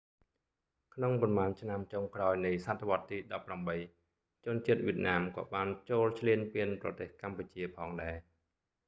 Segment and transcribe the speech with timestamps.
[0.95, 3.17] ក្នុងប៉ុន្មានឆ្នាំចុងក្រោយនៃសតវត្សរ៍ទី
[3.81, 8.15] 18 ជនជាតិវៀតណាមក៏បានចូលឈ្លានពានប្រទេសកម្ពុជាផងដែរ